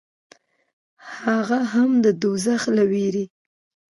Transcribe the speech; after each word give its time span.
هغه 1.21 1.59
هم 1.73 1.91
د 2.05 2.07
دوزخ 2.21 2.61
له 2.77 2.83
وېرې 2.91 3.25
و. 3.27 3.31